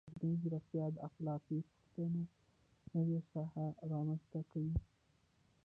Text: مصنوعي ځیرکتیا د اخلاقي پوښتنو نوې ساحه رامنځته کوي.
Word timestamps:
مصنوعي 0.09 0.35
ځیرکتیا 0.41 0.85
د 0.91 0.95
اخلاقي 1.07 1.59
پوښتنو 1.69 2.21
نوې 2.95 3.19
ساحه 3.31 3.67
رامنځته 3.91 4.39
کوي. 4.51 4.75